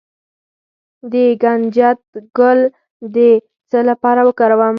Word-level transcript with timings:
د 1.11 1.13
کنجد 1.41 1.99
ګل 2.37 2.59
د 3.15 3.17
څه 3.69 3.79
لپاره 3.89 4.21
وکاروم؟ 4.27 4.69